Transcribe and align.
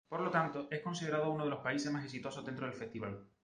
Por 0.09 0.19
lo 0.19 0.31
tanto, 0.31 0.67
es 0.71 0.79
considerado 0.81 1.29
uno 1.29 1.43
de 1.43 1.51
los 1.51 1.59
países 1.59 1.91
más 1.91 2.03
exitosos 2.03 2.43
dentro 2.43 2.65
del 2.65 2.73
festival. 2.73 3.19